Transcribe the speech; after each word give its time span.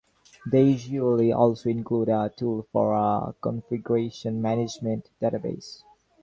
They 0.51 0.63
usually 0.63 1.31
also 1.31 1.69
include 1.69 2.09
a 2.09 2.33
tool 2.35 2.65
for 2.73 2.93
a 2.93 3.35
configuration 3.39 4.41
management 4.41 5.11
database. 5.21 5.83